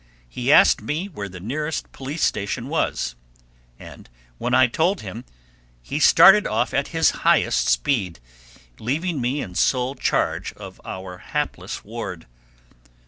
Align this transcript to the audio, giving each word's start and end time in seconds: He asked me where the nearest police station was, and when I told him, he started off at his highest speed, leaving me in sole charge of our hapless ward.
He 0.27 0.51
asked 0.51 0.81
me 0.81 1.07
where 1.09 1.29
the 1.29 1.39
nearest 1.39 1.91
police 1.91 2.23
station 2.23 2.69
was, 2.69 3.13
and 3.77 4.09
when 4.39 4.55
I 4.55 4.65
told 4.65 5.01
him, 5.01 5.25
he 5.83 5.99
started 5.99 6.47
off 6.47 6.73
at 6.73 6.87
his 6.87 7.11
highest 7.21 7.67
speed, 7.67 8.19
leaving 8.79 9.21
me 9.21 9.41
in 9.43 9.53
sole 9.53 9.93
charge 9.93 10.53
of 10.53 10.81
our 10.83 11.19
hapless 11.19 11.83
ward. 11.83 12.25